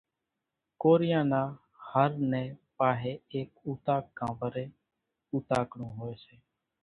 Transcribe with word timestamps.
ڪورِيان 0.81 1.25
نا 1.31 1.41
هر 1.89 2.09
نيَ 2.31 2.45
پاۿيَ 2.77 3.13
ايڪ 3.33 3.49
اُوطاق 3.67 4.03
ڪان 4.17 4.31
وريَ 4.39 4.65
اُوتاڪڙون 5.31 5.91
هوئيَ 5.99 6.15
سي۔ 6.23 6.35